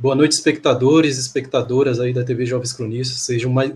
[0.00, 3.20] Boa noite, espectadores e espectadoras aí da TV Jovens Cronistas.
[3.20, 3.70] Sejam mais,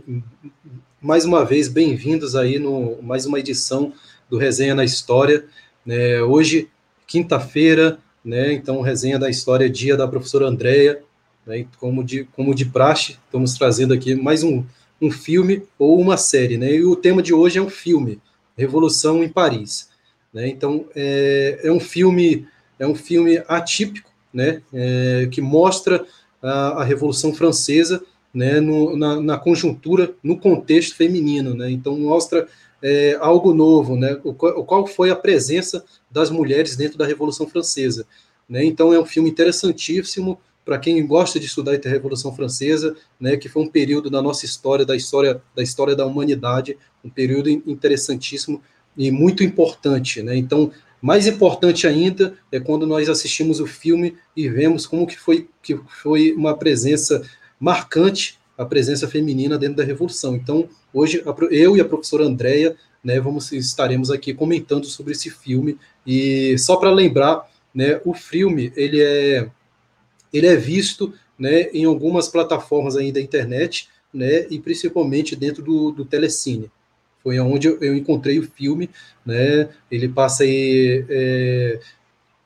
[0.99, 3.93] mais uma vez bem-vindos aí no mais uma edição
[4.31, 5.45] do Resenha na História.
[5.85, 6.71] Né, hoje,
[7.07, 11.03] quinta-feira, né, então Resenha da História, dia da professora Andréia.
[11.47, 14.65] Né, como, de, como de praxe, estamos trazendo aqui mais um,
[15.03, 16.57] um filme ou uma série.
[16.57, 18.19] Né, e o tema de hoje é um filme,
[18.57, 19.91] Revolução em Paris.
[20.33, 22.49] Né, então, é, é um filme
[22.79, 26.05] é um filme atípico, né, é, que mostra
[26.45, 31.55] a, a, Revolução Francesa né, no, na, na, conjuntura, no contexto feminino.
[31.55, 32.47] Né, então, mostra
[32.83, 38.07] é, algo novo, né, o, qual foi a presença das mulheres dentro da Revolução Francesa.
[38.49, 43.37] Né, então, é um filme interessantíssimo para quem gosta de estudar a Revolução Francesa, né,
[43.37, 47.51] que foi um período da nossa história, da história da história da humanidade, um período
[47.51, 48.63] interessantíssimo
[48.97, 50.37] e muito importante, né?
[50.37, 50.71] Então,
[51.05, 55.79] mais importante ainda é quando nós assistimos o filme e vemos como que foi, que
[56.01, 57.23] foi uma presença
[57.61, 60.35] marcante, a presença feminina dentro da Revolução.
[60.35, 65.77] Então, hoje, eu e a professora Andréia, né, vamos, estaremos aqui comentando sobre esse filme.
[66.07, 69.51] E só para lembrar, né, o filme, ele é,
[70.33, 75.91] ele é visto né, em algumas plataformas aí da internet, né, e principalmente dentro do,
[75.91, 76.71] do Telecine
[77.25, 78.91] foi onde eu, encontrei o filme,
[79.25, 79.71] né?
[79.91, 81.81] Ele passa aí é,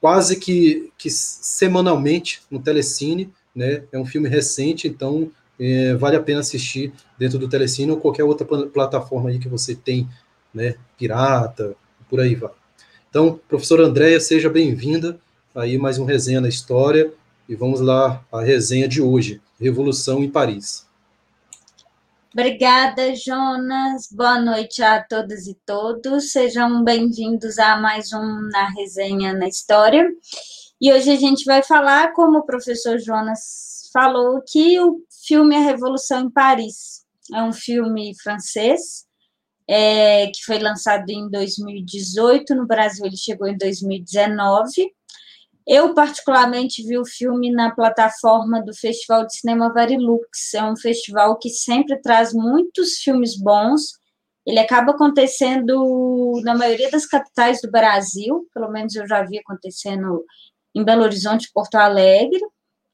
[0.01, 3.83] quase que, que semanalmente no Telecine, né?
[3.91, 8.23] É um filme recente, então é, vale a pena assistir dentro do Telecine ou qualquer
[8.23, 10.09] outra plataforma aí que você tem,
[10.55, 10.77] né?
[10.97, 11.75] Pirata,
[12.09, 12.53] por aí vai.
[13.11, 15.19] Então, professora Andréia, seja bem-vinda
[15.55, 17.13] aí mais um resenha na história
[17.49, 20.88] e vamos lá a resenha de hoje, Revolução em Paris.
[22.33, 24.09] Obrigada, Jonas.
[24.13, 26.31] Boa noite a todas e todos.
[26.31, 30.07] Sejam bem-vindos a mais um Na Resenha na História.
[30.79, 35.61] E hoje a gente vai falar, como o professor Jonas falou, que o filme A
[35.61, 37.03] Revolução em Paris
[37.35, 39.07] é um filme francês
[39.67, 42.55] é, que foi lançado em 2018.
[42.55, 44.93] No Brasil, ele chegou em 2019.
[45.69, 50.55] Eu, particularmente, vi o filme na plataforma do Festival de Cinema Varilux.
[50.55, 53.83] É um festival que sempre traz muitos filmes bons.
[54.47, 60.25] Ele acaba acontecendo na maioria das capitais do Brasil, pelo menos eu já vi acontecendo
[60.75, 62.41] em Belo Horizonte, Porto Alegre.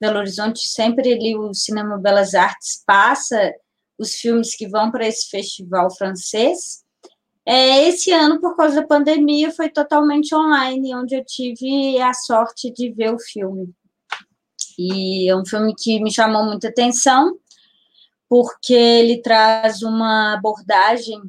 [0.01, 3.55] Belo Horizonte, sempre ali o Cinema Belas Artes passa
[3.97, 6.84] os filmes que vão para esse festival francês.
[7.47, 12.73] É, esse ano, por causa da pandemia, foi totalmente online, onde eu tive a sorte
[12.73, 13.75] de ver o filme.
[14.79, 17.39] E é um filme que me chamou muita atenção,
[18.29, 21.21] porque ele traz uma abordagem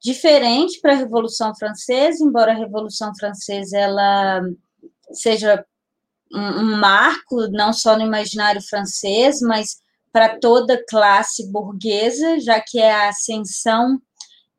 [0.00, 4.42] diferente para a Revolução Francesa, embora a Revolução Francesa ela
[5.12, 5.64] seja
[6.30, 9.78] um, marco não só no imaginário francês, mas
[10.12, 14.00] para toda classe burguesa, já que é a ascensão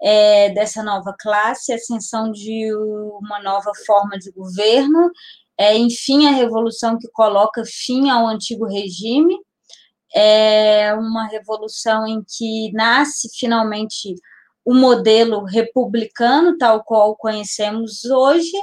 [0.01, 2.73] é, dessa nova classe, ascensão de
[3.21, 5.11] uma nova forma de governo,
[5.57, 9.37] é, enfim, a revolução que coloca fim ao antigo regime,
[10.13, 14.15] é uma revolução em que nasce finalmente
[14.63, 18.57] o modelo republicano, tal qual conhecemos hoje,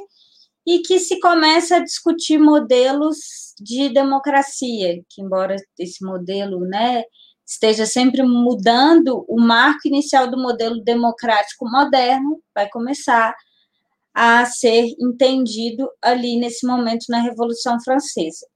[0.66, 3.18] e que se começa a discutir modelos
[3.60, 7.04] de democracia, que embora esse modelo, né,
[7.46, 13.34] esteja sempre mudando, o marco inicial do modelo democrático moderno vai começar
[14.14, 18.46] a ser entendido ali nesse momento na Revolução Francesa.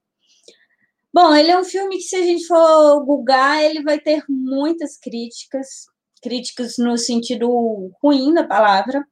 [1.13, 4.97] Bom, ele é um filme que, se a gente for googar, ele vai ter muitas
[4.97, 5.87] críticas,
[6.21, 9.03] críticas no sentido ruim da palavra,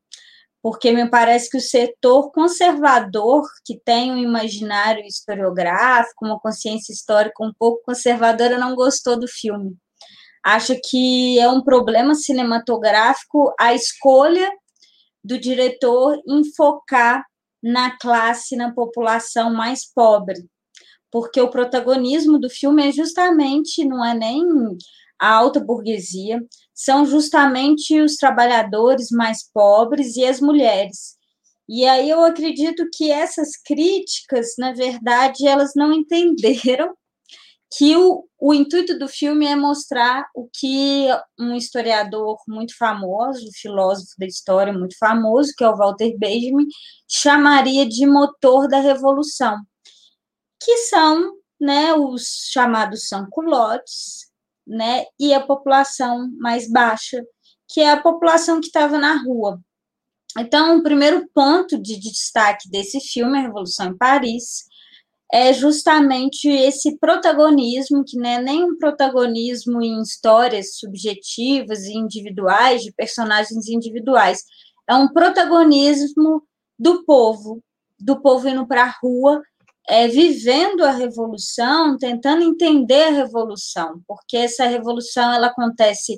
[0.65, 7.45] porque me parece que o setor conservador, que tem um imaginário historiográfico, uma consciência histórica
[7.45, 9.77] um pouco conservadora, não gostou do filme.
[10.43, 14.51] Acha que é um problema cinematográfico a escolha
[15.23, 17.23] do diretor em focar
[17.61, 20.49] na classe, na população mais pobre,
[21.11, 24.43] porque o protagonismo do filme é justamente, não é nem
[25.19, 26.41] a alta burguesia,
[26.75, 31.15] são justamente os trabalhadores mais pobres e as mulheres.
[31.67, 36.93] E aí eu acredito que essas críticas, na verdade, elas não entenderam
[37.77, 41.07] que o, o intuito do filme é mostrar o que
[41.39, 46.67] um historiador muito famoso, filósofo da história muito famoso, que é o Walter Benjamin,
[47.09, 49.57] chamaria de motor da revolução,
[50.61, 54.24] que são né, os chamados sans-culottes,
[54.65, 57.23] né, e a população mais baixa,
[57.67, 59.59] que é a população que estava na rua.
[60.37, 64.65] Então, o primeiro ponto de destaque desse filme, A Revolução em Paris,
[65.31, 72.83] é justamente esse protagonismo, que não é nem um protagonismo em histórias subjetivas e individuais,
[72.83, 74.43] de personagens individuais,
[74.87, 76.43] é um protagonismo
[76.77, 77.61] do povo,
[77.99, 79.41] do povo indo para a rua,
[79.87, 86.17] é, vivendo a revolução, tentando entender a revolução, porque essa revolução ela acontece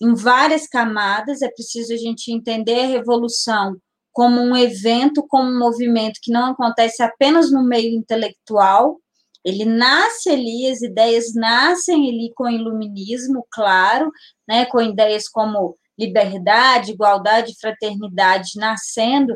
[0.00, 3.76] em várias camadas, é preciso a gente entender a revolução
[4.12, 8.98] como um evento, como um movimento que não acontece apenas no meio intelectual,
[9.44, 14.10] ele nasce ali, as ideias nascem ali com o iluminismo, claro,
[14.46, 19.34] né, com ideias como liberdade, igualdade, fraternidade nascendo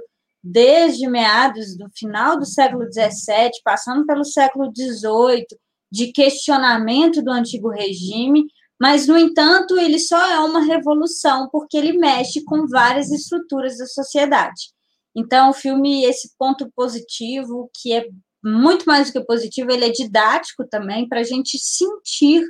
[0.48, 5.46] desde meados do final do século XVII, passando pelo século XVIII,
[5.90, 8.46] de questionamento do antigo regime,
[8.80, 13.86] mas, no entanto, ele só é uma revolução porque ele mexe com várias estruturas da
[13.86, 14.70] sociedade.
[15.16, 18.06] Então, o filme, esse ponto positivo, que é
[18.44, 22.44] muito mais do que positivo, ele é didático também, para a gente sentir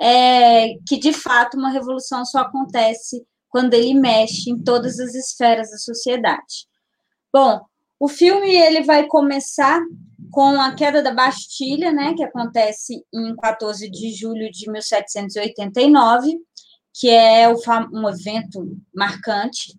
[0.00, 5.70] é, que, de fato, uma revolução só acontece quando ele mexe em todas as esferas
[5.70, 6.71] da sociedade.
[7.32, 7.60] Bom,
[7.98, 9.80] o filme ele vai começar
[10.30, 16.38] com a queda da Bastilha, né, que acontece em 14 de julho de 1789,
[16.94, 19.78] que é um evento marcante,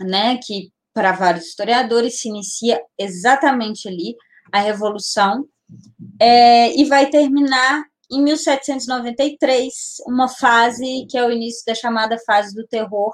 [0.00, 4.16] né, que para vários historiadores se inicia exatamente ali
[4.52, 5.46] a Revolução,
[6.20, 9.72] é, e vai terminar em 1793,
[10.06, 13.12] uma fase que é o início da chamada fase do terror,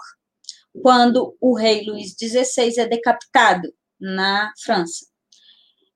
[0.83, 5.07] quando o rei Luís XVI é decapitado na França.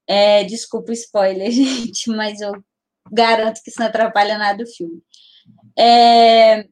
[0.06, 2.52] É, desculpa o spoiler, gente, mas eu
[3.10, 5.02] garanto que isso não atrapalha nada o filme.
[5.76, 6.66] É,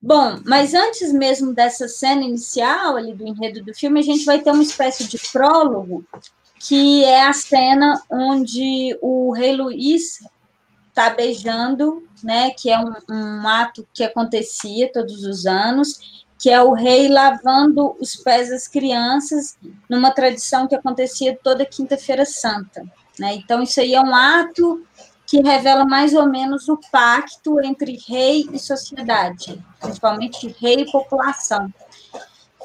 [0.00, 4.40] bom, mas antes mesmo dessa cena inicial ali do enredo do filme, a gente vai
[4.40, 6.04] ter uma espécie de prólogo,
[6.58, 10.18] que é a cena onde o rei Luís
[10.88, 16.62] está beijando, né, que é um, um ato que acontecia todos os anos, que é
[16.62, 22.82] o rei lavando os pés das crianças, numa tradição que acontecia toda quinta-feira santa.
[23.18, 23.34] Né?
[23.34, 24.82] Então, isso aí é um ato
[25.26, 31.70] que revela mais ou menos o pacto entre rei e sociedade, principalmente rei e população.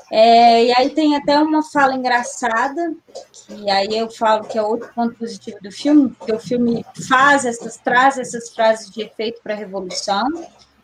[0.09, 2.93] É, e aí tem até uma fala engraçada,
[3.33, 7.43] que aí eu falo que é outro ponto positivo do filme, porque o filme faz
[7.45, 10.25] essas, traz essas frases de efeito para a Revolução,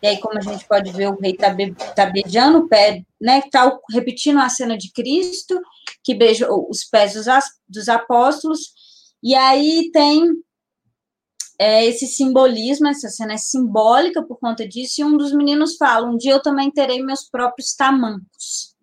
[0.01, 3.05] e aí, como a gente pode ver, o rei está be tá beijando o pé,
[3.19, 3.39] né?
[3.39, 5.61] Está repetindo a cena de Cristo,
[6.03, 7.25] que beija os pés dos,
[7.69, 8.73] dos apóstolos.
[9.21, 10.27] E aí tem
[11.59, 15.01] é, esse simbolismo, essa cena é simbólica por conta disso.
[15.01, 18.75] E um dos meninos fala: Um dia eu também terei meus próprios tamancos.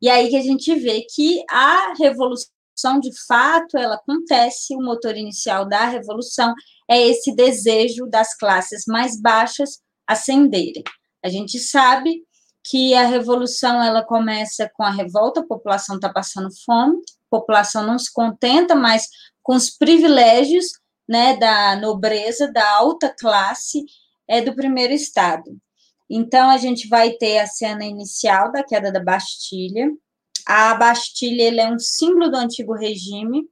[0.00, 4.74] E aí que a gente vê que a revolução, de fato, ela acontece.
[4.74, 6.52] O motor inicial da revolução
[6.90, 10.82] é esse desejo das classes mais baixas ascenderem.
[11.24, 12.22] A gente sabe
[12.64, 17.86] que a revolução ela começa com a revolta, a população está passando fome, a população
[17.86, 19.08] não se contenta mais
[19.42, 20.66] com os privilégios
[21.08, 23.84] né, da nobreza, da alta classe
[24.28, 25.58] é, do primeiro estado.
[26.08, 29.90] Então, a gente vai ter a cena inicial da queda da Bastilha.
[30.46, 33.48] A Bastilha é um símbolo do antigo regime.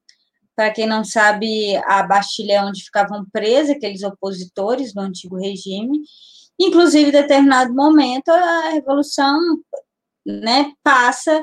[0.55, 6.01] Para quem não sabe, a Bastilha é onde ficavam presos aqueles opositores do antigo regime.
[6.61, 9.41] Inclusive, em determinado momento, a revolução
[10.27, 11.43] né, passa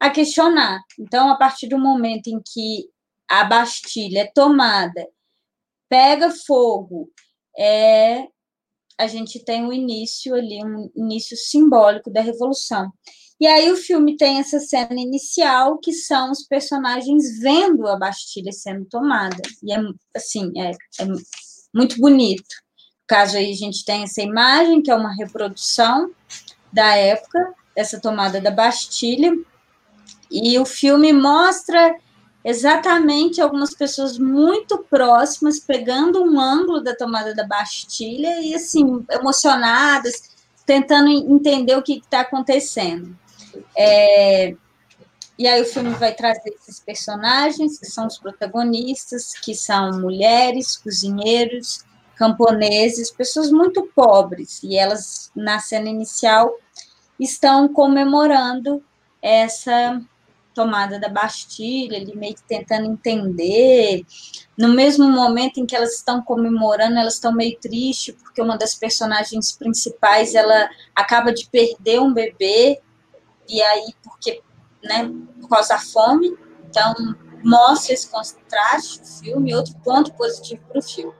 [0.00, 0.80] a questionar.
[0.98, 2.88] Então, a partir do momento em que
[3.28, 5.06] a Bastilha é tomada,
[5.90, 7.10] pega fogo,
[7.58, 8.26] é,
[8.98, 12.90] a gente tem o um início ali, um início simbólico da revolução.
[13.38, 18.52] E aí o filme tem essa cena inicial, que são os personagens vendo a Bastilha
[18.52, 19.42] sendo tomada.
[19.62, 19.76] E é
[20.16, 21.06] assim, é, é
[21.74, 22.65] muito bonito
[23.06, 26.10] caso aí a gente tem essa imagem, que é uma reprodução
[26.72, 29.32] da época, dessa tomada da Bastilha,
[30.30, 31.96] e o filme mostra
[32.44, 40.30] exatamente algumas pessoas muito próximas pegando um ângulo da tomada da Bastilha e assim emocionadas,
[40.64, 43.16] tentando entender o que está acontecendo.
[43.76, 44.54] É,
[45.38, 50.76] e aí o filme vai trazer esses personagens que são os protagonistas, que são mulheres,
[50.76, 51.84] cozinheiros,
[52.16, 56.54] camponeses, pessoas muito pobres, e elas, na cena inicial,
[57.20, 58.82] estão comemorando
[59.22, 60.00] essa
[60.54, 64.06] tomada da Bastilha, ali meio que tentando entender.
[64.56, 68.74] No mesmo momento em que elas estão comemorando, elas estão meio tristes, porque uma das
[68.74, 72.80] personagens principais, ela acaba de perder um bebê,
[73.46, 74.40] e aí, porque,
[74.82, 76.34] né, por causa da fome,
[76.68, 76.94] então,
[77.44, 81.14] mostra esse contraste do filme, outro ponto positivo para o filme.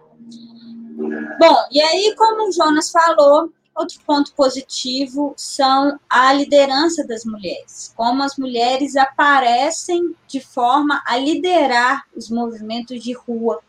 [1.39, 7.93] Bom, e aí, como o Jonas falou, outro ponto positivo são a liderança das mulheres,
[7.95, 13.61] como as mulheres aparecem de forma a liderar os movimentos de rua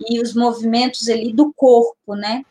[0.00, 2.42] e os movimentos ali do corpo, né?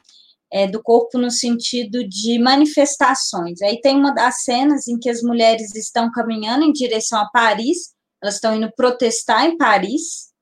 [0.51, 3.61] É, do corpo no sentido de manifestações.
[3.61, 7.93] Aí tem uma das cenas em que as mulheres estão caminhando em direção a Paris,
[8.21, 10.33] elas estão indo protestar em Paris.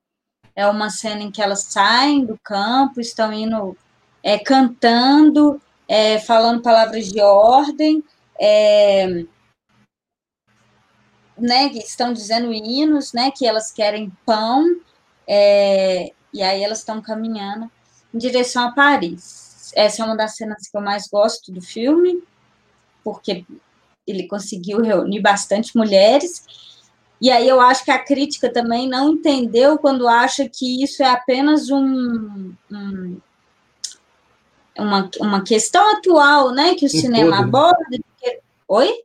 [0.56, 3.76] É uma cena em que elas saem do campo, estão indo
[4.22, 8.02] é, cantando, é, falando palavras de ordem,
[8.40, 9.24] é,
[11.36, 14.64] né, estão dizendo hinos, né, que elas querem pão,
[15.26, 17.70] é, e aí elas estão caminhando
[18.12, 19.72] em direção a Paris.
[19.74, 22.22] Essa é uma das cenas que eu mais gosto do filme,
[23.02, 23.44] porque
[24.06, 26.44] ele conseguiu reunir bastante mulheres.
[27.20, 31.08] E aí eu acho que a crítica também não entendeu quando acha que isso é
[31.08, 33.20] apenas um, um
[34.76, 37.44] uma, uma questão atual, né, que o cinema todo.
[37.44, 37.98] aborda.
[38.66, 39.02] Oi?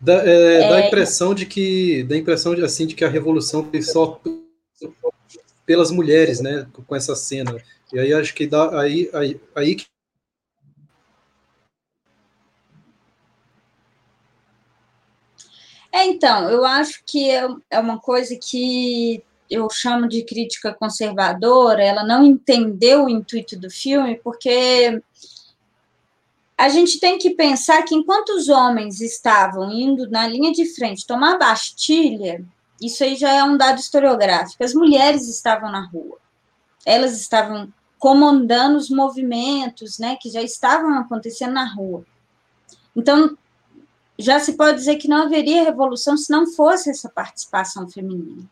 [0.00, 0.68] Dá, é, é...
[0.68, 3.82] dá a impressão de que, dá a impressão de assim de que a revolução foi
[3.82, 4.20] só
[5.66, 7.56] pelas mulheres, né, com essa cena.
[7.92, 9.86] E aí acho que dá aí aí, aí que
[15.98, 21.82] É, então, eu acho que é, é uma coisa que eu chamo de crítica conservadora,
[21.82, 25.02] ela não entendeu o intuito do filme, porque
[26.56, 31.04] a gente tem que pensar que enquanto os homens estavam indo na linha de frente
[31.04, 32.44] tomar Bastilha,
[32.80, 36.16] isso aí já é um dado historiográfico, as mulheres estavam na rua,
[36.86, 42.04] elas estavam comandando os movimentos, né, que já estavam acontecendo na rua.
[42.94, 43.36] Então,
[44.18, 48.42] já se pode dizer que não haveria revolução se não fosse essa participação feminina.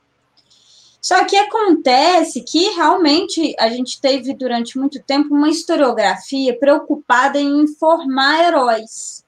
[1.00, 7.62] Só que acontece que realmente a gente teve durante muito tempo uma historiografia preocupada em
[7.62, 9.25] informar heróis.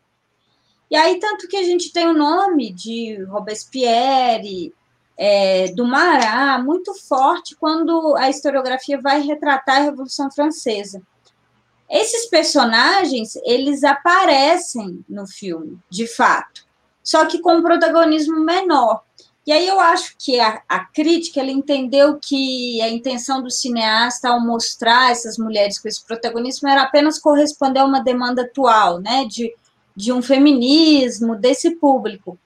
[0.90, 4.74] E aí, tanto que a gente tem o nome de Robespierre,
[5.16, 11.02] é, do Marat, muito forte quando a historiografia vai retratar a Revolução Francesa.
[11.90, 16.66] Esses personagens, eles aparecem no filme, de fato,
[17.02, 19.02] só que com um protagonismo menor.
[19.46, 24.28] E aí eu acho que a, a crítica ela entendeu que a intenção do cineasta
[24.28, 29.24] ao mostrar essas mulheres com esse protagonismo era apenas corresponder a uma demanda atual, né,
[29.24, 29.50] de,
[29.96, 32.38] de um feminismo desse público.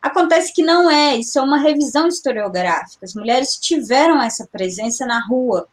[0.00, 3.04] Acontece que não é, isso é uma revisão historiográfica.
[3.04, 5.66] As mulheres tiveram essa presença na rua.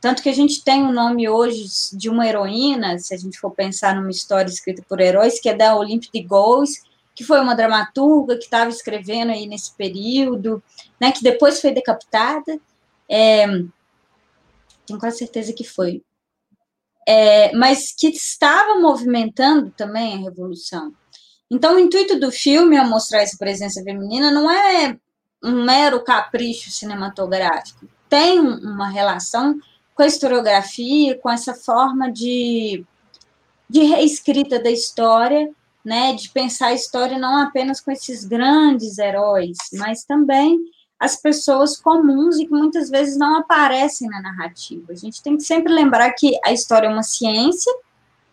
[0.00, 3.38] Tanto que a gente tem o um nome hoje de uma heroína, se a gente
[3.38, 6.70] for pensar numa história escrita por heróis, que é da Olympe de Gaulle,
[7.14, 10.62] que foi uma dramaturga que estava escrevendo aí nesse período,
[10.98, 12.58] né, que depois foi decapitada.
[13.06, 13.46] É,
[14.86, 16.02] tenho quase certeza que foi.
[17.06, 20.94] É, mas que estava movimentando também a revolução.
[21.50, 24.96] Então, o intuito do filme ao mostrar essa presença feminina não é
[25.42, 27.86] um mero capricho cinematográfico.
[28.08, 29.58] Tem uma relação
[30.00, 32.82] com a historiografia, com essa forma de,
[33.68, 35.50] de reescrita da história
[35.84, 40.58] né, de pensar a história não apenas com esses grandes heróis, mas também
[40.98, 44.90] as pessoas comuns e que muitas vezes não aparecem na narrativa.
[44.90, 47.70] A gente tem que sempre lembrar que a história é uma ciência,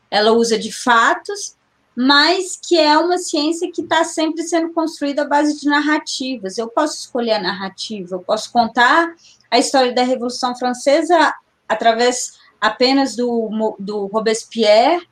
[0.10, 1.58] ela usa de fatos,
[1.94, 6.58] mas que é uma ciência que está sempre sendo construída à base de narrativas.
[6.58, 9.14] Eu posso escolher a narrativa, eu posso contar
[9.52, 11.34] a história da Revolução Francesa
[11.68, 15.08] através apenas do, do Robespierre,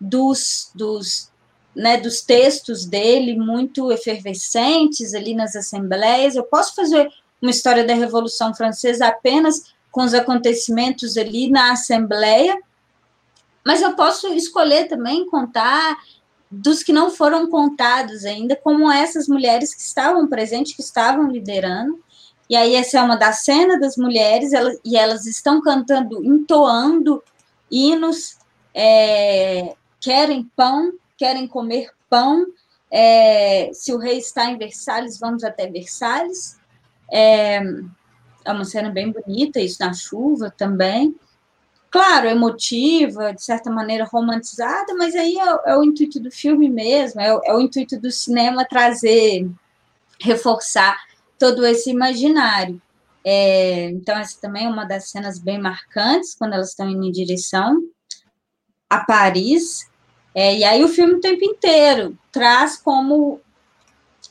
[0.00, 1.30] dos, dos
[1.74, 6.36] né, dos textos dele muito efervescentes ali nas assembleias.
[6.36, 7.08] Eu posso fazer
[7.40, 12.58] uma história da Revolução Francesa apenas com os acontecimentos ali na Assembleia,
[13.64, 15.96] mas eu posso escolher também contar
[16.50, 21.98] dos que não foram contados ainda, como essas mulheres que estavam presentes, que estavam liderando.
[22.48, 24.52] E aí, essa é uma das cenas das mulheres,
[24.84, 27.22] e elas estão cantando, entoando
[27.70, 28.36] hinos,
[28.74, 32.46] é, querem pão, querem comer pão.
[32.90, 36.58] É, se o rei está em Versalhes, vamos até Versalhes.
[37.10, 37.62] É,
[38.44, 41.14] é uma cena bem bonita, isso na chuva também.
[41.90, 47.20] Claro, emotiva, de certa maneira romantizada, mas aí é, é o intuito do filme mesmo,
[47.20, 49.46] é, é o intuito do cinema trazer,
[50.18, 50.98] reforçar
[51.42, 52.80] todo esse imaginário.
[53.24, 57.10] É, então, essa também é uma das cenas bem marcantes, quando elas estão indo em
[57.10, 57.82] direção
[58.88, 59.90] a Paris.
[60.32, 63.40] É, e aí o filme o tempo inteiro traz como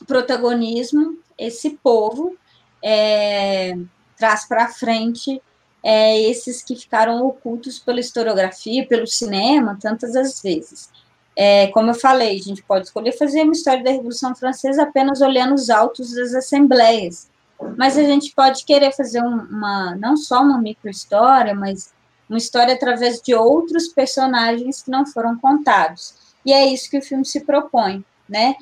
[0.06, 2.34] protagonismo esse povo,
[2.82, 3.76] é,
[4.16, 5.38] traz para frente
[5.82, 10.88] é, esses que ficaram ocultos pela historiografia, pelo cinema, tantas as vezes.
[11.36, 15.20] É, como eu falei, a gente pode escolher fazer uma história da Revolução Francesa apenas
[15.20, 17.30] olhando os autos das assembleias,
[17.76, 21.92] mas a gente pode querer fazer uma, não só uma microhistória, mas
[22.28, 26.14] uma história através de outros personagens que não foram contados.
[26.44, 28.56] E é isso que o filme se propõe, né?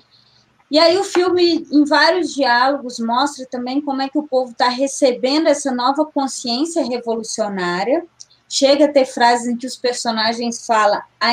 [0.71, 4.69] E aí o filme, em vários diálogos, mostra também como é que o povo está
[4.69, 8.07] recebendo essa nova consciência revolucionária.
[8.53, 11.31] Chega a ter frases em que os personagens falam a,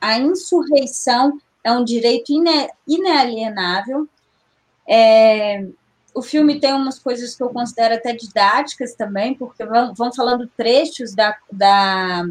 [0.00, 4.08] a insurreição é um direito ine inalienável.
[4.88, 5.64] É,
[6.12, 10.50] o filme tem umas coisas que eu considero até didáticas também, porque vão, vão falando
[10.56, 12.24] trechos da, da,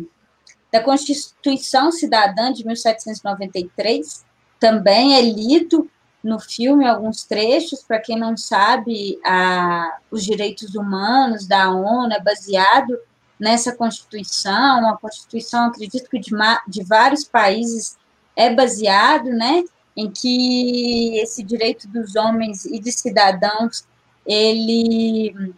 [0.69, 4.25] da Constituição Cidadã de 1793,
[4.59, 5.89] também é lido
[6.21, 12.19] no filme alguns trechos, para quem não sabe, a, os direitos humanos da ONU é
[12.19, 12.99] baseado
[13.39, 16.31] nessa Constituição, a Constituição, acredito que de,
[16.67, 17.97] de vários países
[18.35, 19.63] é baseado, né,
[19.95, 23.85] em que esse direito dos homens e de cidadãos,
[24.25, 25.53] ele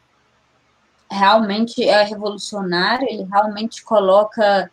[1.10, 4.72] realmente é revolucionário, ele realmente coloca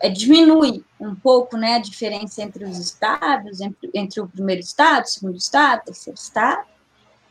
[0.00, 5.04] é, diminui um pouco né, a diferença entre os estados, entre, entre o primeiro estado,
[5.04, 6.66] o segundo estado, o terceiro estado.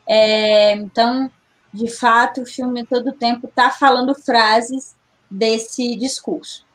[0.07, 1.31] É, então,
[1.77, 4.95] de fato, o filme todo o tempo está falando frases
[5.29, 6.65] desse discurso.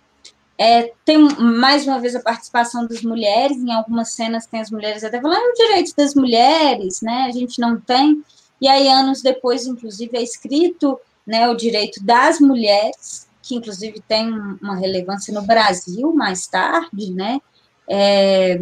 [0.57, 5.03] É, tem mais uma vez a participação das mulheres, em algumas cenas tem as mulheres
[5.03, 7.27] até falando o direito das mulheres, né?
[7.27, 8.23] A gente não tem.
[8.61, 14.31] E aí, anos depois, inclusive, é escrito né, o direito das mulheres, que inclusive tem
[14.31, 17.41] uma relevância no Brasil mais tarde, né?
[17.89, 18.61] É,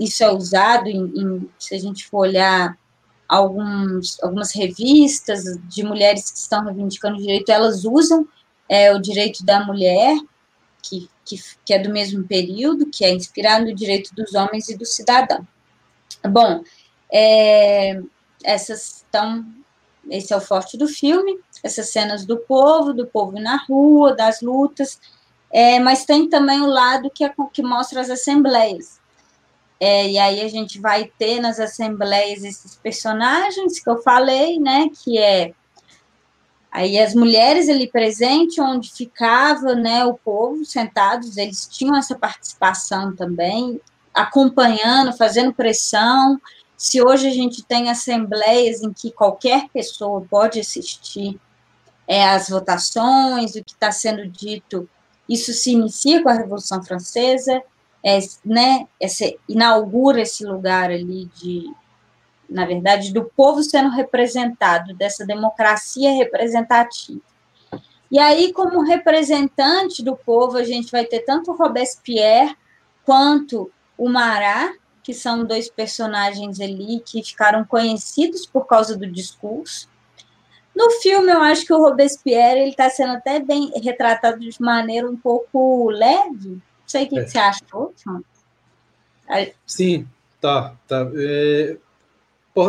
[0.00, 2.78] isso é usado em, em, se a gente for olhar
[3.34, 8.26] alguns, algumas revistas de mulheres que estão reivindicando o direito, elas usam
[8.68, 10.16] é, o direito da mulher,
[10.82, 14.76] que, que, que, é do mesmo período, que é inspirado no direito dos homens e
[14.76, 15.46] do cidadão.
[16.28, 16.62] Bom,
[17.12, 18.00] é,
[18.44, 19.44] essas estão,
[20.10, 24.40] esse é o forte do filme essas cenas do povo, do povo na rua, das
[24.40, 24.98] lutas,
[25.50, 29.00] é, mas tem também o lado que, é, que mostra as assembleias.
[29.84, 34.88] É, e aí a gente vai ter nas assembleias esses personagens que eu falei, né,
[35.02, 35.52] que é
[36.70, 43.16] aí as mulheres ali presentes, onde ficava, né, o povo sentados, eles tinham essa participação
[43.16, 43.80] também,
[44.14, 46.40] acompanhando, fazendo pressão.
[46.76, 51.40] Se hoje a gente tem assembleias em que qualquer pessoa pode assistir,
[52.06, 54.88] é, as votações, o que está sendo dito,
[55.28, 57.60] isso se inicia com a Revolução Francesa,
[58.04, 61.72] é, né, essa, inaugura esse lugar ali de,
[62.48, 67.20] na verdade, do povo sendo representado, dessa democracia representativa.
[68.10, 72.54] E aí, como representante do povo, a gente vai ter tanto Robespierre
[73.04, 79.88] quanto o Marat, que são dois personagens ali que ficaram conhecidos por causa do discurso,
[80.74, 85.16] no filme, eu acho que o Robespierre está sendo até bem retratado de maneira um
[85.16, 86.58] pouco leve.
[86.92, 87.24] Não sei o que, é.
[87.24, 87.94] que você achou,
[89.66, 90.06] Sim,
[90.40, 90.76] tá.
[90.86, 91.10] tá.
[91.14, 91.76] É,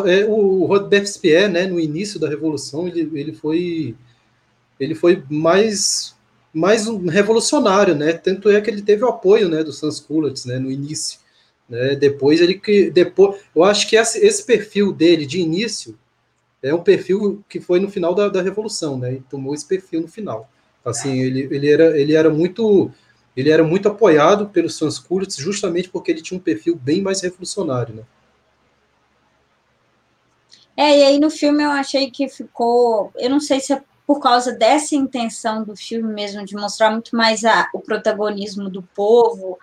[0.08, 3.96] é, o Robespierre, né, no início da Revolução, ele, ele foi
[4.80, 6.16] ele foi mais
[6.54, 8.14] mais um revolucionário, né?
[8.14, 10.06] Tanto é que ele teve o apoio, né, do Sans
[10.46, 11.20] né, no início.
[11.68, 11.96] Né?
[11.96, 15.98] Depois ele que depois, eu acho que esse, esse perfil dele de início
[16.62, 19.16] é um perfil que foi no final da, da Revolução, né?
[19.16, 20.50] E tomou esse perfil no final.
[20.86, 22.92] Assim, ele, ele, era, ele era muito
[23.36, 27.96] ele era muito apoiado pelos Sanskrit justamente porque ele tinha um perfil bem mais revolucionário,
[27.96, 28.04] né?
[30.76, 34.20] É, e aí no filme eu achei que ficou, eu não sei se é por
[34.20, 39.58] causa dessa intenção do filme mesmo, de mostrar muito mais a, o protagonismo do povo,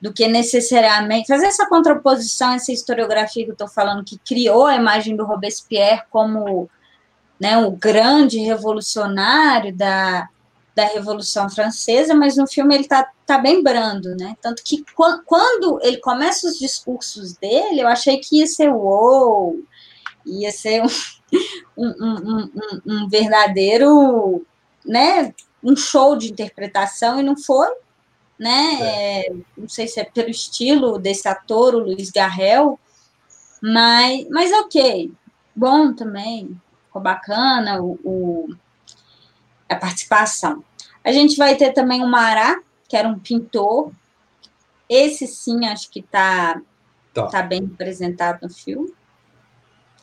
[0.00, 4.76] do que necessariamente fazer essa contraposição, essa historiografia que eu estou falando, que criou a
[4.76, 6.68] imagem do Robespierre como
[7.38, 10.28] né, o grande revolucionário da,
[10.76, 14.36] da Revolução Francesa, mas no filme ele está tá bem brando, né?
[14.42, 19.58] Tanto que quando ele começa os discursos dele, eu achei que ia ser uou,
[20.26, 20.82] ia ser
[21.74, 24.44] um, um, um, um verdadeiro,
[24.84, 25.34] né,
[25.64, 27.68] um show de interpretação, e não foi
[28.38, 28.78] né?
[28.80, 29.28] É.
[29.28, 32.78] É, não sei se é pelo estilo desse ator, o Luiz Garrel,
[33.62, 35.10] mas, mas ok,
[35.54, 38.48] bom também, ficou bacana o, o,
[39.68, 40.64] a participação.
[41.04, 43.92] A gente vai ter também o Mará, que era um pintor,
[44.88, 46.60] esse sim acho que está
[47.12, 47.26] tá.
[47.26, 48.92] tá bem representado no filme.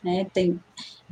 [0.04, 0.26] né?
[0.34, 0.60] Tem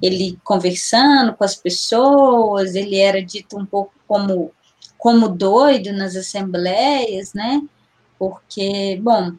[0.02, 4.52] ele conversando com as pessoas, ele era dito um pouco como
[4.98, 7.60] como doido nas assembleias, né?
[8.20, 9.34] Porque, bom,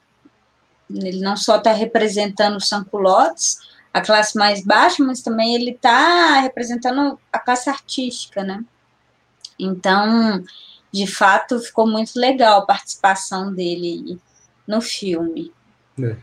[0.91, 3.59] ele não só está representando os sanculotes,
[3.95, 8.65] a classe mais baixa, mas também ele está representando a classe artística, né?
[9.63, 10.43] Então,
[10.93, 14.19] de fato, ficou muito legal a participação dele
[14.67, 15.53] no filme.
[16.01, 16.17] É.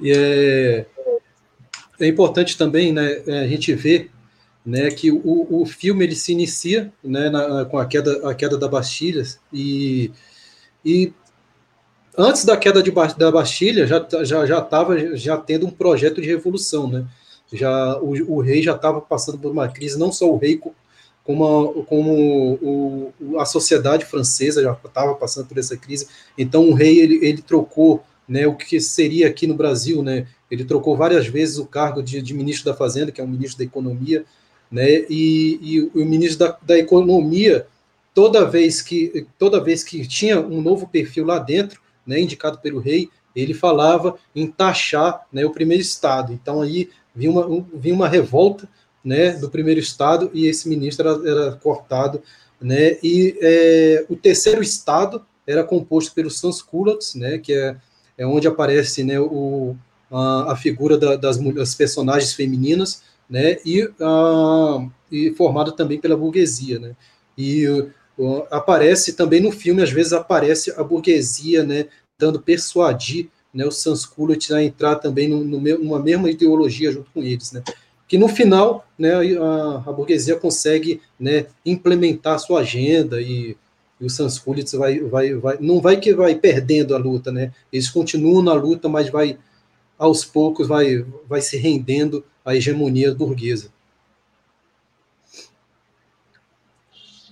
[0.00, 0.86] E é,
[2.00, 4.10] é importante também né, a gente ver
[4.64, 8.56] né, que o, o filme ele se inicia né, na, com a queda, a queda
[8.56, 10.10] da Bastilha e,
[10.84, 11.12] e
[12.16, 16.28] antes da queda de, da Bastilha já já já estava já tendo um projeto de
[16.28, 17.06] revolução, né?
[17.52, 20.60] Já o, o rei já estava passando por uma crise, não só o rei
[21.24, 26.08] como a, como o, a sociedade francesa já estava passando por essa crise.
[26.36, 30.26] Então o rei ele, ele trocou né, o que seria aqui no Brasil, né?
[30.50, 33.58] Ele trocou várias vezes o cargo de, de ministro da Fazenda, que é o ministro
[33.58, 34.24] da Economia,
[34.70, 35.04] né?
[35.08, 37.66] E, e o ministro da, da Economia,
[38.14, 42.80] toda vez que toda vez que tinha um novo perfil lá dentro, né, indicado pelo
[42.80, 46.32] rei, ele falava em taxar né, o primeiro estado.
[46.32, 48.68] Então aí vinha uma, um, vinha uma revolta
[49.04, 52.22] né, do primeiro estado e esse ministro era, era cortado.
[52.60, 57.76] Né, e é, o terceiro estado era composto pelos Sansculottes, né, que é,
[58.16, 59.74] é onde aparece né, o,
[60.10, 66.16] a, a figura da, das, das personagens femininas, né, e, a, e formado também pela
[66.16, 66.94] burguesia, né,
[67.36, 67.66] e
[68.16, 73.82] uh, aparece também no filme, às vezes aparece a burguesia, né, tentando persuadir né, os
[73.82, 77.62] Sansculottes a entrar também no, no, numa mesma ideologia junto com eles, né,
[78.08, 83.56] que no final, né, a, a burguesia consegue, né, implementar a sua agenda e,
[84.00, 87.90] e o Sansculottes vai, vai, vai, não vai que vai perdendo a luta, né, eles
[87.90, 89.38] continuam na luta, mas vai
[89.98, 93.70] aos poucos vai, vai se rendendo à hegemonia burguesa.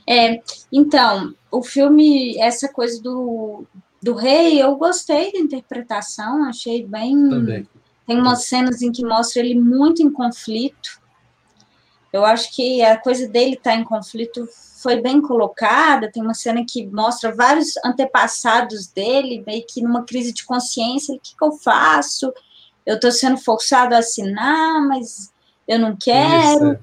[0.07, 0.41] É,
[0.73, 3.65] então, o filme, essa coisa do,
[4.03, 7.29] do rei, eu gostei da interpretação, achei bem.
[7.29, 7.69] Também.
[8.07, 11.01] Tem umas cenas em que mostra ele muito em conflito.
[12.13, 14.49] Eu acho que a coisa dele estar tá em conflito
[14.83, 16.11] foi bem colocada.
[16.11, 21.21] Tem uma cena que mostra vários antepassados dele, meio que numa crise de consciência: o
[21.21, 22.33] que, que eu faço?
[22.87, 25.33] eu estou sendo forçado a assinar, mas
[25.67, 26.73] eu não quero.
[26.73, 26.79] Isso,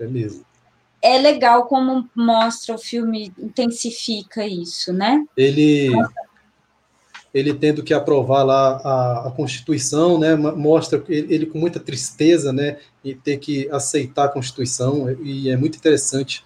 [0.00, 0.50] é, é.
[1.02, 5.24] É legal como mostra o filme, intensifica isso, né?
[5.36, 5.90] Ele,
[7.32, 10.34] ele tendo que aprovar lá a, a Constituição, né?
[10.34, 12.78] Mostra ele, ele, com muita tristeza, né?
[13.04, 16.44] E ter que aceitar a Constituição, e é muito interessante.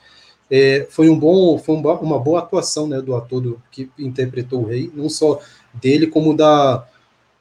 [0.50, 3.00] É, foi um bom, foi um, uma boa atuação, né?
[3.00, 5.40] Do ator do, que interpretou o rei, não só
[5.74, 6.86] dele, como da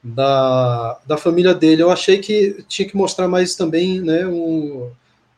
[0.03, 1.81] da, da família dele.
[1.81, 4.91] Eu achei que tinha que mostrar mais também, né, um,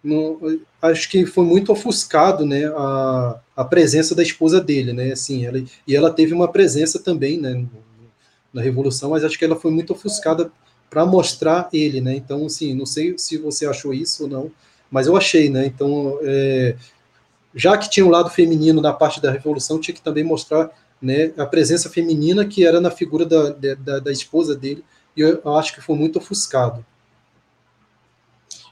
[0.04, 5.46] um, acho que foi muito ofuscado, né, a, a presença da esposa dele, né, assim,
[5.46, 7.64] ela, e ela teve uma presença também, né,
[8.56, 10.50] na Revolução, mas acho que ela foi muito ofuscada
[10.90, 14.52] para mostrar ele, né, então, assim, não sei se você achou isso ou não,
[14.90, 16.78] mas eu achei, né, então, é,
[17.54, 20.70] já que tinha um lado feminino na parte da Revolução, tinha que também mostrar
[21.02, 24.86] né, a presença feminina que era na figura da, da, da esposa dele,
[25.18, 26.86] e eu, acho que foi muito ofuscado.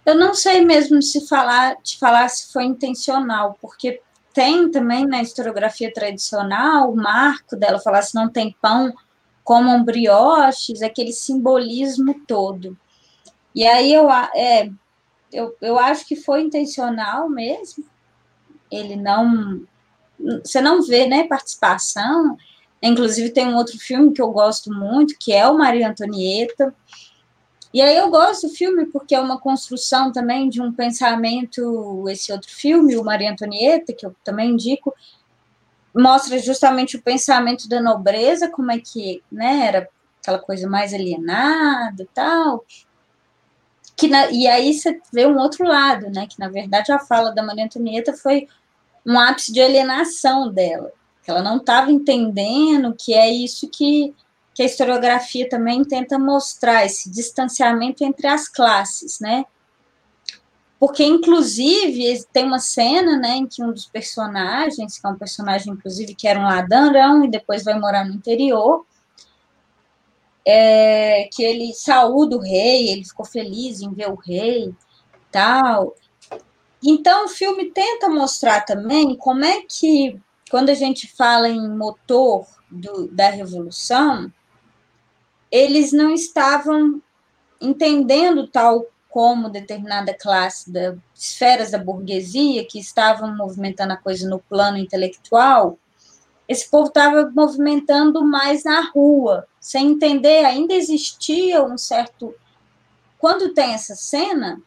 [0.05, 4.01] Eu não sei mesmo se falar, te falar se foi intencional, porque
[4.33, 8.93] tem também na historiografia tradicional o marco dela falar se não tem pão,
[9.43, 12.77] comam brioches, aquele simbolismo todo.
[13.53, 14.69] E aí eu, é,
[15.31, 17.85] eu, eu acho que foi intencional mesmo,
[18.71, 19.65] ele não
[20.43, 22.37] você não vê, né, participação.
[22.81, 26.73] Inclusive tem um outro filme que eu gosto muito, que é o Maria Antonieta.
[27.73, 32.31] E aí eu gosto do filme porque é uma construção também de um pensamento, esse
[32.31, 34.93] outro filme, o Maria Antonieta, que eu também indico,
[35.95, 39.89] mostra justamente o pensamento da nobreza, como é que, né, era
[40.21, 42.65] aquela coisa mais alienada e tal.
[43.95, 47.31] Que na, e aí você vê um outro lado, né, que na verdade a fala
[47.31, 48.47] da Maria Antonieta foi
[49.05, 50.91] um ápice de alienação dela,
[51.23, 54.15] que ela não estava entendendo que é isso que,
[54.53, 59.45] que a historiografia também tenta mostrar, esse distanciamento entre as classes, né?
[60.85, 65.71] Porque, inclusive, tem uma cena, né, em que um dos personagens, que é um personagem,
[65.71, 68.85] inclusive, que era um ladrão e depois vai morar no interior,
[70.45, 74.75] é, que ele saúda o rei, ele ficou feliz em ver o rei,
[75.31, 75.95] tal,
[76.83, 80.19] então, o filme tenta mostrar também como é que,
[80.51, 84.29] quando a gente fala em motor do, da revolução,
[85.49, 87.01] eles não estavam
[87.61, 94.39] entendendo tal como determinada classe das esferas da burguesia que estavam movimentando a coisa no
[94.39, 95.77] plano intelectual,
[96.47, 102.33] esse povo estava movimentando mais na rua, sem entender, ainda existia um certo.
[103.19, 104.59] Quando tem essa cena,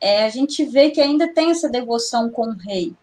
[0.00, 2.94] é, a gente vê que ainda tem essa devoção com o rei,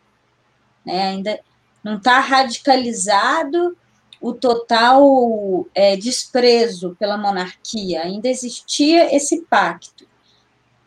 [0.86, 1.10] né?
[1.10, 1.38] ainda
[1.84, 3.76] não está radicalizado
[4.22, 10.05] o total é, desprezo pela monarquia, ainda existia esse pacto.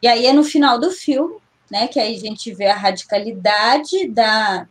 [0.03, 1.37] E aí é no final do filme,
[1.71, 4.67] né, que aí a gente vê a radicalidade da,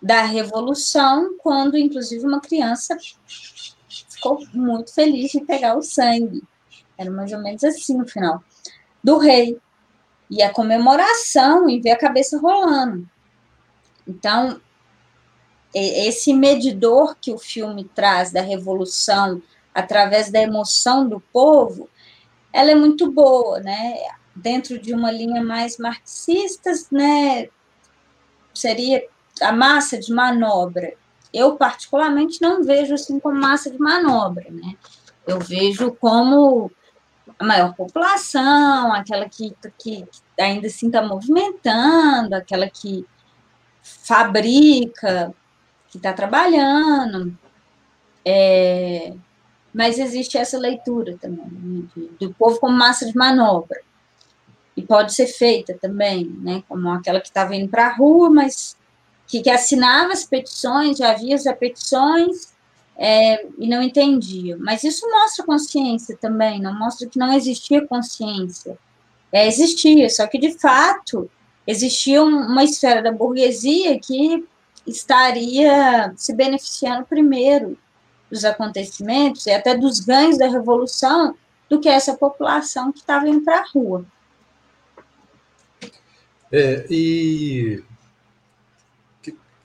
[0.00, 2.96] da revolução, quando inclusive uma criança
[3.88, 6.42] ficou muito feliz de pegar o sangue.
[6.96, 8.42] Era mais ou menos assim no final.
[9.02, 9.58] Do rei.
[10.30, 13.08] E a comemoração e ver a cabeça rolando.
[14.06, 14.60] Então,
[15.72, 19.40] esse medidor que o filme traz da revolução
[19.74, 21.88] através da emoção do povo,
[22.52, 23.96] ela é muito boa, né?
[24.34, 27.48] Dentro de uma linha mais marxista, né?
[28.54, 29.06] Seria
[29.40, 30.94] a massa de manobra.
[31.32, 34.76] Eu particularmente não vejo assim como massa de manobra, né?
[35.26, 36.70] Eu vejo como
[37.38, 40.06] a maior população, aquela que, que
[40.38, 43.06] ainda assim está movimentando, aquela que
[43.82, 45.34] fabrica,
[45.88, 47.36] que está trabalhando.
[48.24, 49.14] É,
[49.72, 53.80] mas existe essa leitura também, né, do povo como massa de manobra.
[54.76, 58.76] E pode ser feita também, né, como aquela que estava indo para a rua, mas
[59.26, 62.52] que, que, assinava as petições, já havia as petições
[62.96, 64.56] é, e não entendia.
[64.58, 68.78] Mas isso mostra consciência também, não mostra que não existia consciência.
[69.30, 71.30] É, existia, só que de fato
[71.66, 74.46] existia uma esfera da burguesia que
[74.86, 77.76] estaria se beneficiando primeiro
[78.30, 81.34] dos acontecimentos e até dos ganhos da revolução
[81.68, 84.04] do que essa população que estava indo para a rua.
[86.50, 87.82] É, e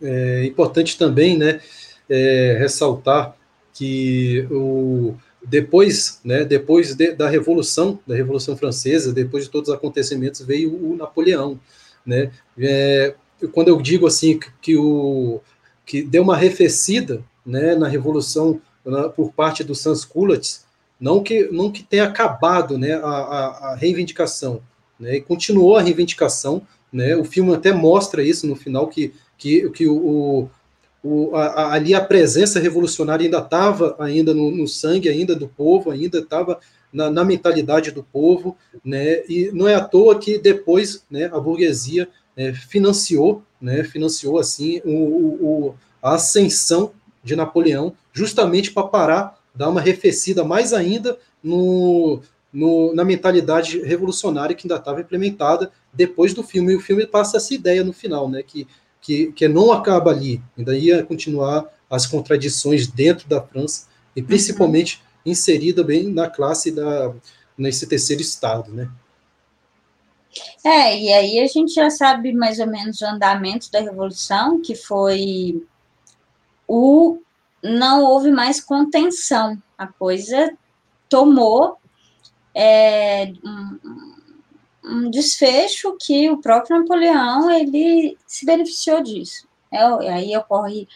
[0.01, 1.61] é importante também, né,
[2.09, 3.35] é, ressaltar
[3.73, 9.75] que o, depois, né, depois de, da Revolução, da Revolução Francesa, depois de todos os
[9.75, 11.59] acontecimentos, veio o Napoleão,
[12.05, 13.15] né, é,
[13.51, 15.41] quando eu digo assim que, o
[15.85, 20.65] que deu uma arrefecida né, na revolução na, por parte dos sans-culottes,
[20.99, 24.61] não que não que tenha acabado né, a, a, a reivindicação,
[24.99, 29.69] né, e continuou a reivindicação, né, o filme até mostra isso no final que que,
[29.71, 30.49] que o,
[31.03, 35.91] o a, ali a presença revolucionária ainda estava ainda no, no, sangue ainda do povo,
[35.91, 36.59] ainda estava
[36.93, 41.39] na, na, mentalidade do povo, né, e não é à toa que depois né, a
[41.39, 46.91] burguesia é, financiou, né, financiou assim o, o, a ascensão
[47.23, 52.19] de Napoleão, justamente para parar, dar uma arrefecida mais ainda no,
[52.51, 56.73] no, na mentalidade revolucionária que ainda estava implementada depois do filme.
[56.73, 58.67] E o filme passa essa ideia no final, né, que,
[59.01, 64.27] que, que não acaba ali, ainda ia continuar as contradições dentro da França, e uhum.
[64.27, 67.13] principalmente inserida bem na classe da
[67.55, 68.89] nesse terceiro estado, né?
[70.65, 74.75] É, e aí a gente já sabe mais ou menos o andamento da revolução, que
[74.75, 75.63] foi
[76.67, 77.19] o
[77.63, 80.55] não houve mais contenção, a coisa
[81.07, 81.77] tomou
[82.53, 83.79] é, um,
[84.83, 89.47] um, desfecho que o próprio Napoleão ele se beneficiou disso.
[89.71, 89.79] É,
[90.11, 90.87] aí ocorre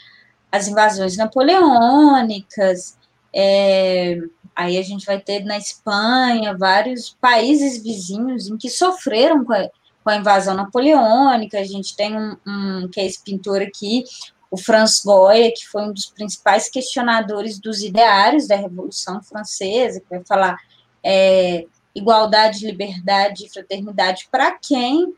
[0.51, 2.97] as invasões napoleônicas,
[3.33, 4.19] é,
[4.57, 9.69] Aí a gente vai ter na Espanha vários países vizinhos em que sofreram com a,
[10.03, 11.59] com a invasão napoleônica.
[11.59, 14.03] A gente tem um, um que é esse pintor aqui,
[14.49, 20.09] o Franz Goya, que foi um dos principais questionadores dos ideários da Revolução Francesa, que
[20.09, 20.57] vai falar
[21.03, 25.13] é, igualdade, liberdade e fraternidade para quem?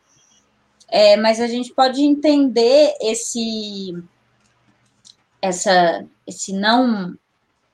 [0.88, 3.96] É, mas a gente pode entender esse
[5.42, 7.16] essa esse não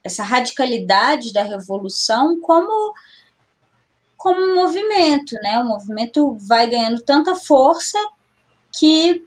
[0.03, 2.93] essa radicalidade da revolução como
[4.17, 5.59] como um movimento, né?
[5.59, 7.97] O movimento vai ganhando tanta força
[8.71, 9.23] que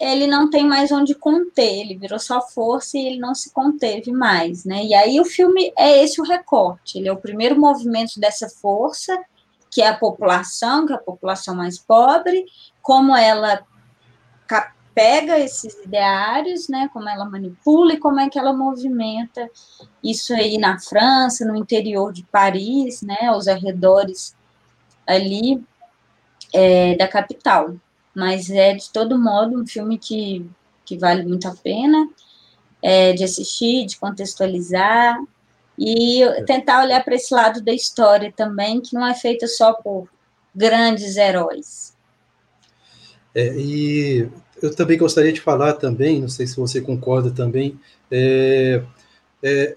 [0.00, 4.12] ele não tem mais onde conter, ele virou só força e ele não se conteve
[4.12, 4.84] mais, né?
[4.84, 9.16] E aí o filme é esse o recorte, ele é o primeiro movimento dessa força,
[9.70, 12.44] que é a população, que é a população mais pobre,
[12.82, 13.64] como ela
[14.94, 19.50] pega esses ideários, né, como ela manipula e como é que ela movimenta
[20.02, 24.36] isso aí na França, no interior de Paris, né, aos arredores
[25.04, 25.62] ali
[26.52, 27.74] é, da capital.
[28.14, 30.46] Mas é, de todo modo, um filme que,
[30.84, 32.08] que vale muito a pena
[32.82, 35.18] é, de assistir, de contextualizar,
[35.78, 40.08] e tentar olhar para esse lado da história também, que não é feita só por
[40.54, 41.94] grandes heróis.
[43.34, 44.28] É, e
[44.62, 47.78] eu também gostaria de falar também, não sei se você concorda também,
[48.10, 48.82] é,
[49.42, 49.76] é,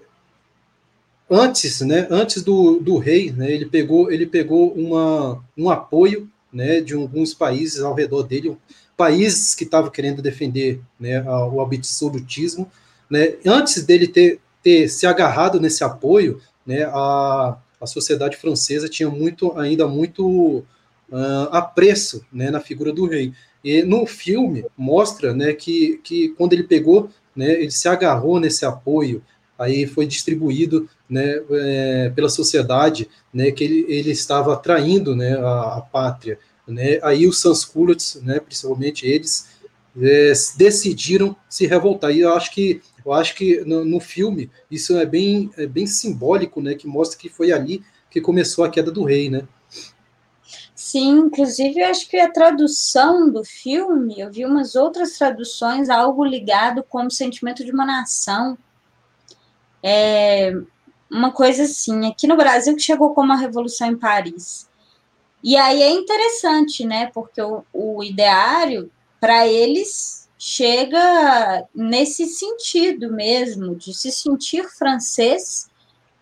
[1.28, 6.80] antes, né, antes do, do rei, né, ele pegou, ele pegou uma, um apoio, né,
[6.80, 8.56] de alguns países ao redor dele,
[8.96, 12.70] países que estavam querendo defender, né, o absolutismo,
[13.08, 19.08] né, antes dele ter, ter se agarrado nesse apoio, né, a, a sociedade francesa tinha
[19.08, 20.64] muito, ainda muito
[21.10, 23.32] uh, apreço, né, na figura do rei.
[23.64, 28.64] E no filme mostra, né, que, que quando ele pegou, né, ele se agarrou nesse
[28.64, 29.22] apoio,
[29.58, 35.78] aí foi distribuído, né, é, pela sociedade, né, que ele, ele estava traindo, né, a,
[35.78, 39.48] a pátria, né, aí os Sansculots, né, principalmente eles,
[40.00, 44.94] é, decidiram se revoltar, e eu acho que eu acho que no, no, filme isso
[44.98, 48.92] é bem, é bem simbólico, né, que mostra que foi ali que começou a queda
[48.92, 49.48] do rei, né,
[50.74, 56.24] Sim, inclusive eu acho que a tradução do filme, eu vi umas outras traduções, algo
[56.24, 58.56] ligado como sentimento de uma nação.
[59.82, 60.52] É
[61.10, 64.68] uma coisa assim, aqui no Brasil que chegou como a Revolução em Paris.
[65.42, 67.10] E aí é interessante, né?
[67.14, 75.68] Porque o, o ideário, para eles, chega nesse sentido mesmo, de se sentir francês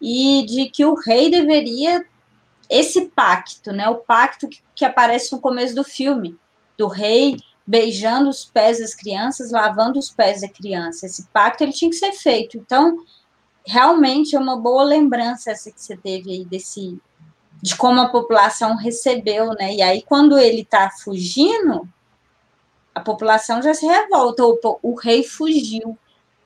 [0.01, 2.05] e de que o rei deveria
[2.69, 3.89] esse pacto, né?
[3.89, 6.39] O pacto que, que aparece no começo do filme,
[6.77, 11.07] do rei beijando os pés das crianças, lavando os pés da criança.
[11.07, 12.57] Esse pacto ele tinha que ser feito.
[12.57, 12.99] Então,
[13.67, 16.99] realmente é uma boa lembrança essa que você teve aí desse
[17.63, 19.75] de como a população recebeu, né?
[19.75, 21.89] E aí quando ele está fugindo,
[22.95, 24.45] a população já se revolta.
[24.45, 25.99] O, o rei fugiu.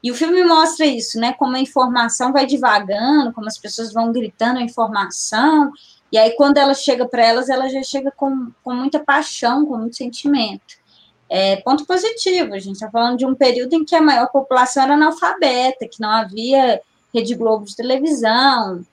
[0.02, 1.32] E o filme mostra isso, né?
[1.34, 5.72] Como a informação vai divagando, como as pessoas vão gritando a informação,
[6.12, 9.76] e aí, quando ela chega para elas, ela já chega com, com muita paixão, com
[9.76, 10.80] muito sentimento.
[11.28, 14.82] É, ponto positivo, a gente está falando de um período em que a maior população
[14.82, 16.80] era analfabeta, que não havia
[17.12, 18.84] Rede Globo de televisão,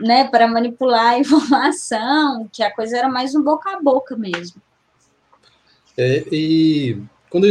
[0.00, 4.60] né, para manipular a informação, que a coisa era mais um boca a boca mesmo.
[5.96, 6.98] É, e
[7.30, 7.46] quando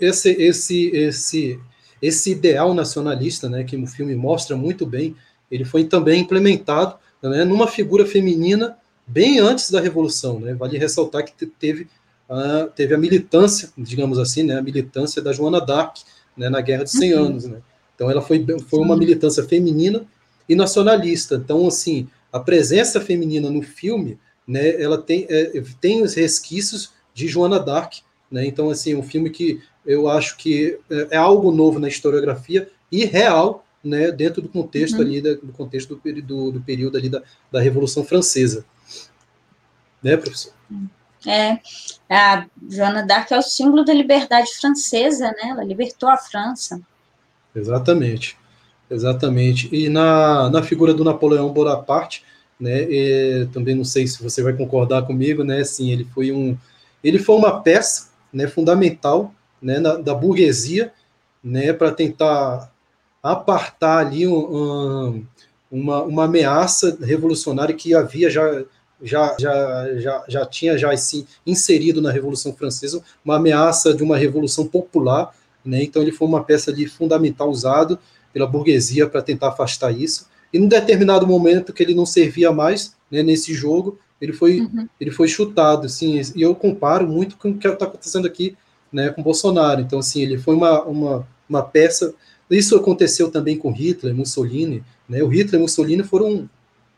[0.00, 1.60] esse, esse, esse,
[2.00, 5.14] esse ideal nacionalista, né, que o filme mostra muito bem,
[5.50, 10.38] ele foi também implementado né, numa figura feminina bem antes da Revolução.
[10.40, 10.54] Né?
[10.54, 11.88] Vale ressaltar que teve,
[12.28, 16.02] a, teve a militância, digamos assim, né, a militância da Joana d'Arc
[16.36, 17.24] né, na Guerra de 100 uhum.
[17.24, 17.44] Anos.
[17.44, 17.58] Né?
[17.98, 20.06] Então, ela foi, foi uma militância feminina
[20.48, 21.34] e nacionalista.
[21.34, 27.26] Então, assim, a presença feminina no filme, né, ela tem, é, tem os resquícios de
[27.26, 28.02] Joana d'Arc.
[28.30, 28.46] Né?
[28.46, 33.04] Então, assim, um filme que eu acho que é, é algo novo na historiografia e
[33.04, 35.00] real né, dentro do contexto uhum.
[35.00, 38.64] ali, do contexto do, do, do, período ali da, da Revolução Francesa.
[40.00, 40.52] Né, professor?
[41.26, 41.58] É,
[42.08, 45.50] a Joana d'Arc é o símbolo da liberdade francesa, né?
[45.50, 46.80] Ela libertou a França.
[47.54, 48.36] Exatamente,
[48.90, 49.68] exatamente.
[49.74, 52.24] E na, na figura do Napoleão Bonaparte,
[52.58, 52.86] né?
[53.52, 55.62] também não sei se você vai concordar comigo, né?
[55.64, 56.56] Sim, ele foi um,
[57.02, 58.46] ele foi uma peça, né?
[58.48, 59.32] Fundamental,
[59.62, 59.78] né?
[59.78, 60.92] Na, da burguesia,
[61.42, 61.72] né?
[61.72, 62.72] Para tentar
[63.22, 65.24] apartar ali um,
[65.70, 68.64] uma, uma ameaça revolucionária que havia já
[69.00, 74.16] já, já, já, já tinha já se inserido na Revolução Francesa, uma ameaça de uma
[74.16, 75.32] revolução popular,
[75.68, 75.82] né?
[75.82, 77.98] então ele foi uma peça ali fundamental usado
[78.32, 82.96] pela burguesia para tentar afastar isso, e num determinado momento que ele não servia mais
[83.10, 84.88] né, nesse jogo, ele foi, uhum.
[85.00, 88.56] ele foi chutado, assim, e eu comparo muito com o que está acontecendo aqui
[88.92, 92.14] né, com Bolsonaro, então assim, ele foi uma, uma, uma peça
[92.56, 94.82] isso aconteceu também com Hitler, Mussolini.
[95.08, 95.22] Né?
[95.22, 96.48] O Hitler e Mussolini foram,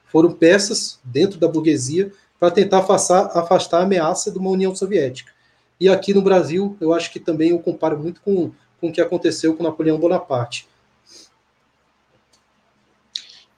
[0.06, 5.32] foram peças dentro da burguesia para tentar afastar, afastar a ameaça de uma União Soviética.
[5.80, 9.00] E aqui no Brasil, eu acho que também eu comparo muito com, com o que
[9.00, 10.68] aconteceu com Napoleão Bonaparte.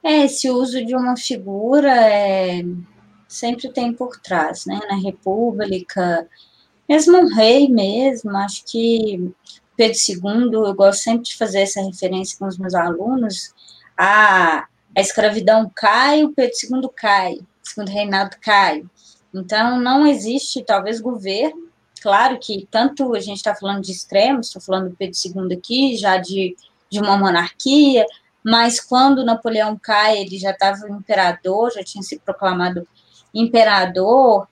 [0.01, 2.63] É, esse uso de uma figura é,
[3.27, 4.79] sempre tem por trás, né?
[4.89, 6.27] Na República,
[6.87, 9.33] mesmo um rei mesmo, acho que
[9.75, 13.53] Pedro II, eu gosto sempre de fazer essa referência com os meus alunos,
[13.97, 18.83] a, a escravidão cai, o Pedro II cai, o segundo reinado cai.
[19.33, 21.72] Então, não existe, talvez, governo,
[22.03, 25.95] claro que tanto a gente está falando de extremos, estou falando do Pedro II aqui,
[25.95, 26.53] já de,
[26.91, 28.05] de uma monarquia,
[28.43, 32.85] mas quando Napoleão cai, ele já estava imperador, já tinha se proclamado
[33.33, 34.45] imperador,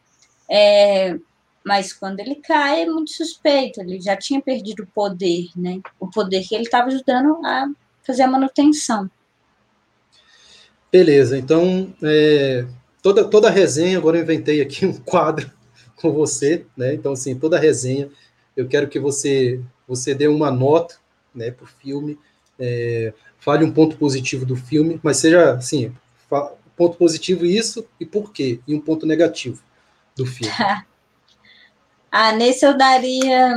[0.49, 1.17] é,
[1.61, 5.81] mas quando ele cai é muito suspeito, ele já tinha perdido o poder, né?
[5.99, 7.69] O poder que ele estava ajudando a
[8.01, 9.11] fazer a manutenção.
[10.89, 12.65] Beleza, então, é,
[13.01, 15.51] toda, toda a resenha, agora eu inventei aqui um quadro
[16.01, 16.93] com você, né?
[16.93, 18.09] Então, assim, toda a resenha,
[18.55, 20.95] eu quero que você, você dê uma nota,
[21.33, 22.19] né, para o filme,
[22.59, 25.93] é, fale um ponto positivo do filme, mas seja, assim,
[26.75, 29.61] ponto positivo isso e por quê, e um ponto negativo
[30.15, 30.53] do filme.
[32.11, 33.55] ah, nesse eu daria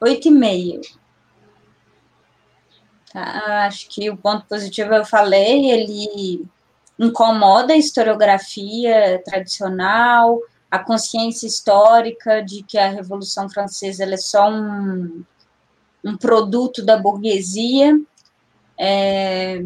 [0.00, 0.80] oito e meio.
[3.12, 6.46] Tá, acho que o ponto positivo eu falei, ele
[6.98, 10.40] incomoda a historiografia tradicional,
[10.74, 15.22] a consciência histórica de que a Revolução Francesa é só um,
[16.02, 17.96] um produto da burguesia.
[18.76, 19.64] É,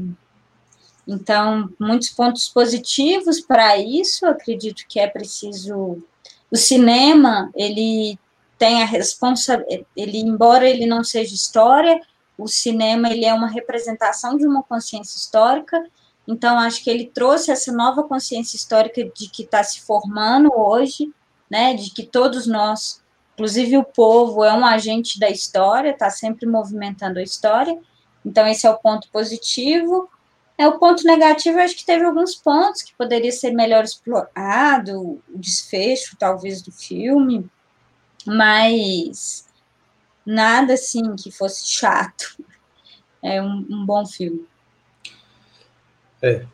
[1.06, 6.02] então, muitos pontos positivos para isso, acredito que é preciso.
[6.50, 8.18] O cinema, ele
[8.58, 11.98] tem a responsabilidade, ele, embora ele não seja história,
[12.36, 15.82] o cinema ele é uma representação de uma consciência histórica,
[16.28, 21.10] então, acho que ele trouxe essa nova consciência histórica de que está se formando hoje,
[21.50, 23.02] né, de que todos nós,
[23.32, 27.80] inclusive o povo, é um agente da história, está sempre movimentando a história.
[28.22, 30.10] Então, esse é o ponto positivo.
[30.58, 35.22] É o ponto negativo, acho que teve alguns pontos que poderia ser melhor explorado, o
[35.28, 37.48] desfecho, talvez, do filme,
[38.26, 39.46] mas
[40.26, 42.44] nada assim que fosse chato.
[43.22, 44.46] É um, um bom filme.
[46.20, 46.44] É.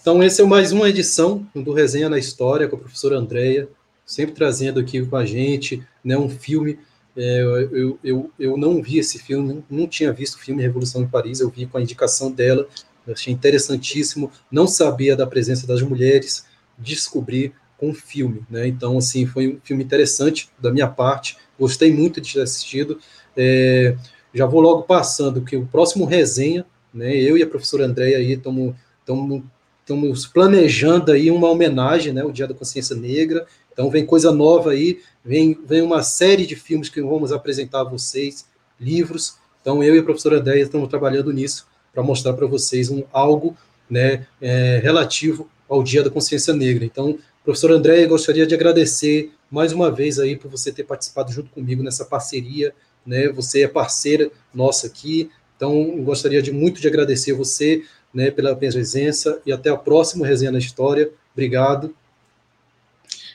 [0.00, 3.68] Então, esse é mais uma edição do Resenha na História com a professora Andréia,
[4.04, 6.78] sempre trazendo aqui com a gente né, um filme.
[7.14, 11.08] É, eu, eu, eu não vi esse filme, não, tinha visto o filme Revolução em
[11.08, 12.66] Paris, eu vi com a indicação dela,
[13.06, 16.46] achei interessantíssimo, não sabia da presença das mulheres,
[16.78, 18.66] descobri com o filme, né?
[18.66, 22.98] Então, assim, foi um filme interessante da minha parte, gostei muito de ter assistido.
[23.36, 23.96] É,
[24.32, 27.14] já vou logo passando que o próximo resenha, né?
[27.14, 32.46] Eu e a professora Andréia aí estamos estamos planejando aí uma homenagem, né, o Dia
[32.46, 33.46] da Consciência Negra.
[33.72, 37.84] Então vem coisa nova aí, vem, vem uma série de filmes que vamos apresentar a
[37.84, 38.46] vocês,
[38.78, 39.36] livros.
[39.60, 43.56] Então eu e a professora Andréia estamos trabalhando nisso para mostrar para vocês um algo,
[43.88, 46.84] né, é, relativo ao Dia da Consciência Negra.
[46.84, 51.50] Então, professora Andréia, gostaria de agradecer mais uma vez aí por você ter participado junto
[51.50, 52.72] comigo nessa parceria,
[53.04, 53.28] né?
[53.30, 55.30] Você é parceira nossa aqui.
[55.56, 57.82] Então, gostaria de muito de agradecer você
[58.12, 61.10] né, pela presença e até o próximo Resenha na História.
[61.32, 61.94] Obrigado.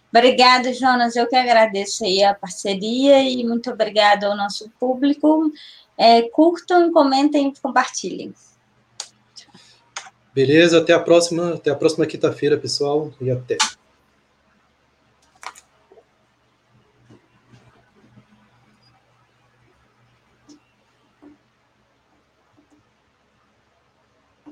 [0.09, 1.15] Obrigada, Jonas.
[1.15, 5.51] Eu que agradeço aí a parceria e muito obrigada ao nosso público.
[5.97, 8.34] É, curtam, comentem e compartilhem.
[10.34, 13.57] Beleza, até a próxima, até a próxima quinta-feira, pessoal, e até.